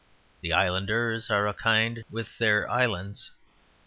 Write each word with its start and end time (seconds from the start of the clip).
The 0.41 0.51
islanders 0.51 1.29
are 1.29 1.45
of 1.45 1.55
a 1.55 1.59
kind 1.59 2.03
with 2.09 2.39
their 2.39 2.67
islands. 2.67 3.29